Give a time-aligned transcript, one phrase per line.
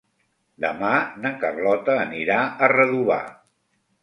[0.63, 0.93] Demà
[1.25, 3.21] na Carlota anirà a Redovà.